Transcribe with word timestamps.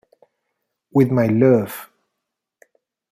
With 0.91 1.11
my 1.11 1.27
Luv! 1.27 1.91